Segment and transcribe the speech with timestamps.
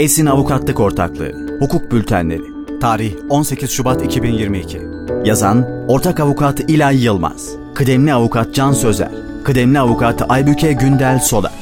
[0.00, 2.42] Esin Avukatlık Ortaklığı Hukuk Bültenleri
[2.80, 4.80] Tarih 18 Şubat 2022
[5.24, 7.50] Yazan Ortak Avukat İlay Yılmaz.
[7.74, 9.10] Kıdemli Avukat Can Sözer.
[9.44, 11.52] Kıdemli Avukat Aybüke Gündel Solak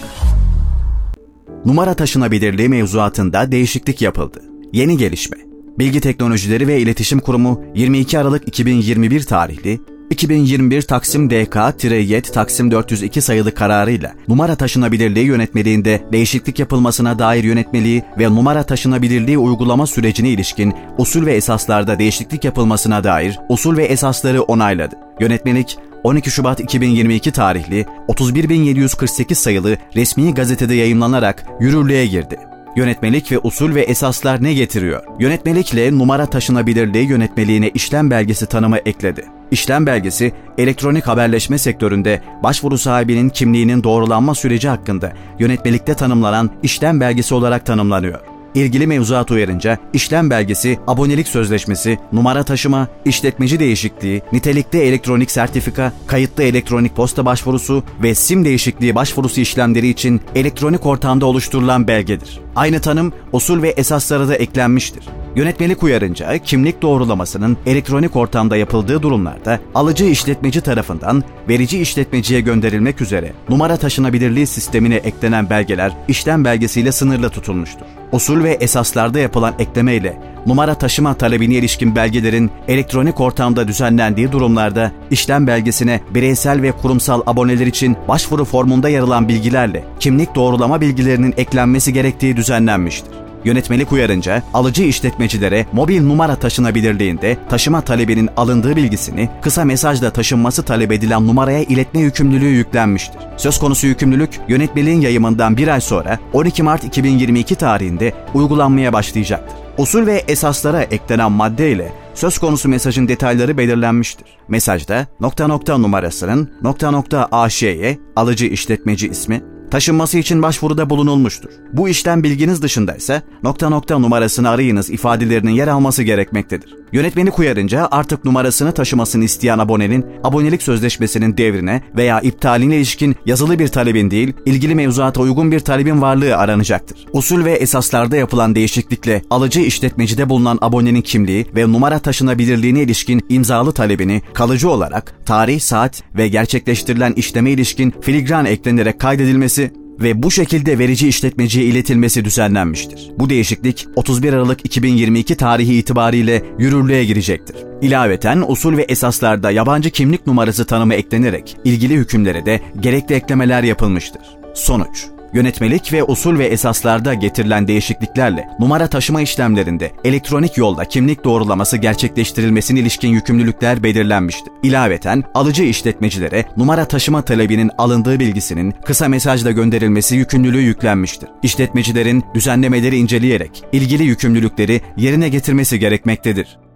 [1.64, 4.42] Numara taşınabilirliği mevzuatında değişiklik yapıldı.
[4.72, 5.36] Yeni gelişme.
[5.78, 9.80] Bilgi Teknolojileri ve İletişim Kurumu 22 Aralık 2021 tarihli
[10.10, 18.24] 2021 Taksim DK-YET Taksim 402 sayılı kararıyla numara taşınabilirliği yönetmeliğinde değişiklik yapılmasına dair yönetmeliği ve
[18.24, 24.94] numara taşınabilirliği uygulama sürecine ilişkin usul ve esaslarda değişiklik yapılmasına dair usul ve esasları onayladı.
[25.20, 32.47] Yönetmelik 12 Şubat 2022 tarihli 31748 sayılı resmi gazetede yayımlanarak yürürlüğe girdi.
[32.76, 35.02] Yönetmelik ve usul ve esaslar ne getiriyor?
[35.18, 39.24] Yönetmelikle numara taşınabilirliği yönetmeliğine işlem belgesi tanımı ekledi.
[39.50, 47.34] İşlem belgesi, elektronik haberleşme sektöründe başvuru sahibinin kimliğinin doğrulanma süreci hakkında yönetmelikte tanımlanan işlem belgesi
[47.34, 48.37] olarak tanımlanıyor.
[48.58, 56.42] İlgili mevzuat uyarınca işlem belgesi, abonelik sözleşmesi, numara taşıma, işletmeci değişikliği, nitelikte elektronik sertifika, kayıtlı
[56.42, 62.40] elektronik posta başvurusu ve sim değişikliği başvurusu işlemleri için elektronik ortamda oluşturulan belgedir.
[62.56, 65.04] Aynı tanım usul ve esaslara da eklenmiştir.
[65.38, 73.32] Yönetmelik uyarınca kimlik doğrulamasının elektronik ortamda yapıldığı durumlarda alıcı işletmeci tarafından verici işletmeciye gönderilmek üzere
[73.48, 77.86] numara taşınabilirliği sistemine eklenen belgeler işlem belgesiyle sınırlı tutulmuştur.
[78.12, 84.92] Usul ve esaslarda yapılan ekleme ile numara taşıma talebine ilişkin belgelerin elektronik ortamda düzenlendiği durumlarda
[85.10, 91.34] işlem belgesine bireysel ve kurumsal aboneler için başvuru formunda yer alan bilgilerle kimlik doğrulama bilgilerinin
[91.36, 93.27] eklenmesi gerektiği düzenlenmiştir.
[93.44, 100.92] Yönetmelik uyarınca alıcı işletmecilere mobil numara taşınabilirliğinde taşıma talebinin alındığı bilgisini kısa mesajla taşınması talep
[100.92, 103.20] edilen numaraya iletme yükümlülüğü yüklenmiştir.
[103.36, 109.56] Söz konusu yükümlülük yönetmeliğin yayımından bir ay sonra 12 Mart 2022 tarihinde uygulanmaya başlayacaktır.
[109.78, 114.26] Usul ve esaslara eklenen madde ile söz konusu mesajın detayları belirlenmiştir.
[114.48, 121.50] Mesajda nokta nokta numarasının nokta nokta AŞ'ye alıcı işletmeci ismi, taşınması için başvuruda bulunulmuştur.
[121.72, 126.74] Bu işlem bilginiz dışında ise nokta nokta numarasını arayınız ifadelerinin yer alması gerekmektedir.
[126.92, 133.68] Yönetmelik uyarınca artık numarasını taşımasını isteyen abonenin abonelik sözleşmesinin devrine veya iptaline ilişkin yazılı bir
[133.68, 137.06] talebin değil, ilgili mevzuata uygun bir talebin varlığı aranacaktır.
[137.12, 143.72] Usul ve esaslarda yapılan değişiklikle alıcı işletmecide bulunan abonenin kimliği ve numara taşınabilirliğine ilişkin imzalı
[143.72, 150.78] talebini kalıcı olarak tarih, saat ve gerçekleştirilen işleme ilişkin filigran eklenerek kaydedilmesi ve bu şekilde
[150.78, 153.10] verici işletmeciye iletilmesi düzenlenmiştir.
[153.18, 157.56] Bu değişiklik 31 Aralık 2022 tarihi itibariyle yürürlüğe girecektir.
[157.82, 164.22] İlaveten usul ve esaslarda yabancı kimlik numarası tanımı eklenerek ilgili hükümlere de gerekli eklemeler yapılmıştır.
[164.54, 171.76] Sonuç Yönetmelik ve usul ve esaslarda getirilen değişikliklerle numara taşıma işlemlerinde elektronik yolda kimlik doğrulaması
[171.76, 174.52] gerçekleştirilmesine ilişkin yükümlülükler belirlenmiştir.
[174.62, 181.28] İlaveten alıcı işletmecilere numara taşıma talebinin alındığı bilgisinin kısa mesajla gönderilmesi yükümlülüğü yüklenmiştir.
[181.42, 186.67] İşletmecilerin düzenlemeleri inceleyerek ilgili yükümlülükleri yerine getirmesi gerekmektedir.